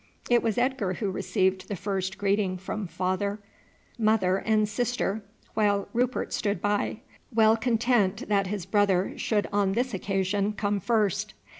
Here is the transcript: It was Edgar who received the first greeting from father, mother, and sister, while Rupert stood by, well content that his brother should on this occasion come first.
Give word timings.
It 0.31 0.41
was 0.41 0.57
Edgar 0.57 0.93
who 0.93 1.11
received 1.11 1.67
the 1.67 1.75
first 1.75 2.17
greeting 2.17 2.57
from 2.57 2.87
father, 2.87 3.37
mother, 3.99 4.37
and 4.37 4.67
sister, 4.67 5.23
while 5.53 5.89
Rupert 5.93 6.33
stood 6.33 6.59
by, 6.59 7.01
well 7.31 7.55
content 7.55 8.27
that 8.27 8.47
his 8.47 8.65
brother 8.65 9.13
should 9.15 9.47
on 9.53 9.73
this 9.73 9.93
occasion 9.93 10.53
come 10.53 10.79
first. 10.79 11.35